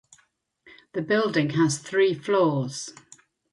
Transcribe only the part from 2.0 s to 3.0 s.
floors.